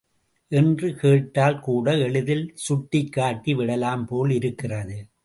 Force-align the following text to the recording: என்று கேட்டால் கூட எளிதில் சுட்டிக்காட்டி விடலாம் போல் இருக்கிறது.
என்று 0.51 0.95
கேட்டால் 0.95 1.59
கூட 1.59 1.97
எளிதில் 1.97 2.53
சுட்டிக்காட்டி 2.55 3.53
விடலாம் 3.53 4.05
போல் 4.05 4.29
இருக்கிறது. 4.29 4.97